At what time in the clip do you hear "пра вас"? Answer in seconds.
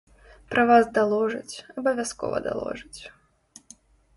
0.53-0.85